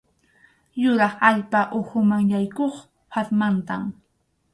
[0.83, 2.75] Yurap allpa ukhuman yaykuq
[3.11, 3.83] phatmantam.